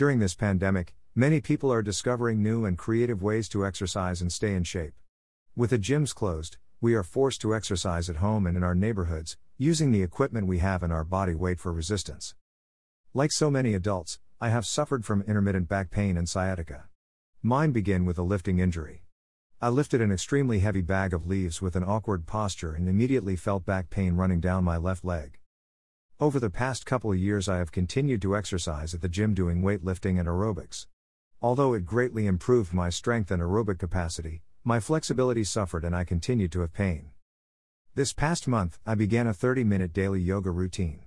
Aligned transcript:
During 0.00 0.18
this 0.18 0.34
pandemic, 0.34 0.94
many 1.14 1.42
people 1.42 1.70
are 1.70 1.82
discovering 1.82 2.42
new 2.42 2.64
and 2.64 2.78
creative 2.78 3.22
ways 3.22 3.50
to 3.50 3.66
exercise 3.66 4.22
and 4.22 4.32
stay 4.32 4.54
in 4.54 4.64
shape. 4.64 4.94
With 5.54 5.68
the 5.68 5.78
gyms 5.78 6.14
closed, 6.14 6.56
we 6.80 6.94
are 6.94 7.02
forced 7.02 7.42
to 7.42 7.54
exercise 7.54 8.08
at 8.08 8.16
home 8.16 8.46
and 8.46 8.56
in 8.56 8.62
our 8.64 8.74
neighborhoods, 8.74 9.36
using 9.58 9.92
the 9.92 10.02
equipment 10.02 10.46
we 10.46 10.56
have 10.60 10.82
and 10.82 10.90
our 10.90 11.04
body 11.04 11.34
weight 11.34 11.60
for 11.60 11.70
resistance. 11.70 12.34
Like 13.12 13.30
so 13.30 13.50
many 13.50 13.74
adults, 13.74 14.18
I 14.40 14.48
have 14.48 14.64
suffered 14.64 15.04
from 15.04 15.20
intermittent 15.28 15.68
back 15.68 15.90
pain 15.90 16.16
and 16.16 16.26
sciatica. 16.26 16.88
Mine 17.42 17.72
began 17.72 18.06
with 18.06 18.16
a 18.16 18.22
lifting 18.22 18.58
injury. 18.58 19.02
I 19.60 19.68
lifted 19.68 20.00
an 20.00 20.10
extremely 20.10 20.60
heavy 20.60 20.80
bag 20.80 21.12
of 21.12 21.26
leaves 21.26 21.60
with 21.60 21.76
an 21.76 21.84
awkward 21.84 22.24
posture 22.24 22.72
and 22.72 22.88
immediately 22.88 23.36
felt 23.36 23.66
back 23.66 23.90
pain 23.90 24.16
running 24.16 24.40
down 24.40 24.64
my 24.64 24.78
left 24.78 25.04
leg. 25.04 25.39
Over 26.20 26.38
the 26.38 26.50
past 26.50 26.84
couple 26.84 27.10
of 27.12 27.18
years, 27.18 27.48
I 27.48 27.56
have 27.56 27.72
continued 27.72 28.20
to 28.20 28.36
exercise 28.36 28.92
at 28.92 29.00
the 29.00 29.08
gym 29.08 29.32
doing 29.32 29.62
weightlifting 29.62 30.20
and 30.20 30.28
aerobics. 30.28 30.84
Although 31.40 31.72
it 31.72 31.86
greatly 31.86 32.26
improved 32.26 32.74
my 32.74 32.90
strength 32.90 33.30
and 33.30 33.40
aerobic 33.40 33.78
capacity, 33.78 34.42
my 34.62 34.80
flexibility 34.80 35.44
suffered 35.44 35.82
and 35.82 35.96
I 35.96 36.04
continued 36.04 36.52
to 36.52 36.60
have 36.60 36.74
pain. 36.74 37.12
This 37.94 38.12
past 38.12 38.46
month, 38.46 38.78
I 38.84 38.96
began 38.96 39.26
a 39.26 39.32
30 39.32 39.64
minute 39.64 39.94
daily 39.94 40.20
yoga 40.20 40.50
routine. 40.50 41.06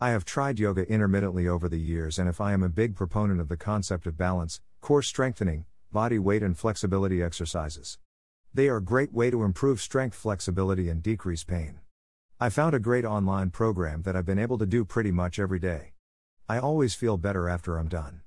I 0.00 0.08
have 0.08 0.24
tried 0.24 0.58
yoga 0.58 0.90
intermittently 0.90 1.46
over 1.46 1.68
the 1.68 1.78
years, 1.78 2.18
and 2.18 2.26
if 2.26 2.40
I 2.40 2.54
am 2.54 2.62
a 2.62 2.70
big 2.70 2.96
proponent 2.96 3.42
of 3.42 3.48
the 3.50 3.58
concept 3.58 4.06
of 4.06 4.16
balance, 4.16 4.62
core 4.80 5.02
strengthening, 5.02 5.66
body 5.92 6.18
weight, 6.18 6.42
and 6.42 6.56
flexibility 6.56 7.22
exercises. 7.22 7.98
They 8.54 8.68
are 8.68 8.78
a 8.78 8.82
great 8.82 9.12
way 9.12 9.30
to 9.30 9.42
improve 9.42 9.82
strength, 9.82 10.16
flexibility, 10.16 10.88
and 10.88 11.02
decrease 11.02 11.44
pain. 11.44 11.80
I 12.38 12.50
found 12.50 12.74
a 12.74 12.78
great 12.78 13.06
online 13.06 13.48
program 13.48 14.02
that 14.02 14.14
I've 14.14 14.26
been 14.26 14.38
able 14.38 14.58
to 14.58 14.66
do 14.66 14.84
pretty 14.84 15.10
much 15.10 15.38
every 15.38 15.58
day. 15.58 15.94
I 16.50 16.58
always 16.58 16.94
feel 16.94 17.16
better 17.16 17.48
after 17.48 17.78
I'm 17.78 17.88
done. 17.88 18.20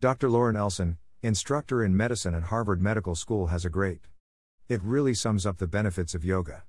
Dr. 0.00 0.28
Lauren 0.28 0.54
Elson, 0.54 0.98
instructor 1.22 1.82
in 1.82 1.96
medicine 1.96 2.34
at 2.34 2.42
Harvard 2.42 2.82
Medical 2.82 3.14
School, 3.14 3.46
has 3.46 3.64
a 3.64 3.70
great. 3.70 4.02
It 4.68 4.82
really 4.82 5.14
sums 5.14 5.46
up 5.46 5.56
the 5.56 5.66
benefits 5.66 6.14
of 6.14 6.26
yoga. 6.26 6.64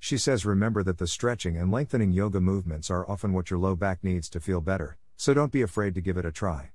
She 0.00 0.18
says 0.18 0.44
remember 0.44 0.82
that 0.82 0.98
the 0.98 1.06
stretching 1.06 1.56
and 1.56 1.72
lengthening 1.72 2.12
yoga 2.12 2.42
movements 2.42 2.90
are 2.90 3.08
often 3.08 3.32
what 3.32 3.48
your 3.48 3.58
low 3.58 3.74
back 3.74 4.04
needs 4.04 4.28
to 4.30 4.40
feel 4.40 4.60
better, 4.60 4.98
so 5.16 5.32
don't 5.32 5.50
be 5.50 5.62
afraid 5.62 5.94
to 5.94 6.02
give 6.02 6.18
it 6.18 6.26
a 6.26 6.30
try. 6.30 6.72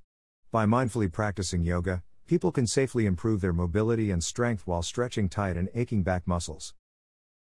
By 0.51 0.65
mindfully 0.65 1.11
practicing 1.11 1.61
yoga, 1.61 2.01
people 2.25 2.51
can 2.51 2.65
safely 2.65 3.05
improve 3.05 3.41
their 3.41 3.53
mobility 3.53 4.09
and 4.09 4.23
strength 4.23 4.65
while 4.65 4.81
stretching 4.81 5.29
tight 5.29 5.57
and 5.57 5.69
aching 5.75 6.01
back 6.01 6.25
muscles. 6.25 6.73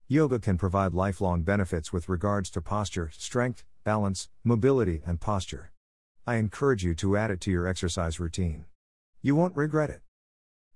Yoga 0.07 0.37
can 0.37 0.55
provide 0.55 0.93
lifelong 0.93 1.41
benefits 1.41 1.91
with 1.91 2.09
regards 2.09 2.51
to 2.51 2.61
posture, 2.61 3.09
strength, 3.17 3.63
balance, 3.83 4.29
mobility, 4.43 5.01
and 5.03 5.19
posture. 5.19 5.71
I 6.27 6.35
encourage 6.35 6.83
you 6.83 6.93
to 6.95 7.17
add 7.17 7.31
it 7.31 7.41
to 7.41 7.51
your 7.51 7.65
exercise 7.65 8.19
routine. 8.19 8.65
You 9.23 9.35
won't 9.35 9.57
regret 9.57 9.89
it. 9.89 10.01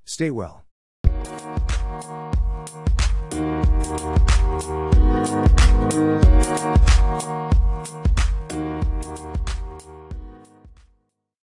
Stay 0.04 0.32
well. 0.32 0.66